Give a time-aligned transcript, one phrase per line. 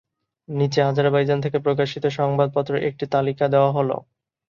[0.49, 4.01] নীচে আজারবাইজান থেকে প্রকাশিত সংবাদপত্রের একটি তালিকা দেওয়া হলোঃ